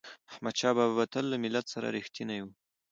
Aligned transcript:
احمدشاه 0.31 0.73
بابا 0.77 0.93
به 0.97 1.05
تل 1.13 1.25
له 1.31 1.37
ملت 1.43 1.65
سره 1.73 1.87
رښتینی 1.97 2.39
و. 2.41 2.45